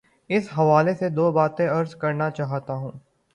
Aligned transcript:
اس 0.29 0.47
حوالے 0.57 0.93
سے 0.93 1.09
دو 1.09 1.31
باتیں 1.31 1.67
عرض 1.69 1.95
کرنا 1.95 2.29
چاہتا 2.29 2.73
ہوں۔ 2.73 2.91